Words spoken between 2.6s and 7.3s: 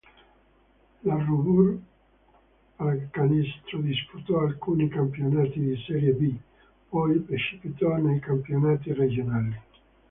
pallacanestro disputò alcuni campionati di Serie B, poi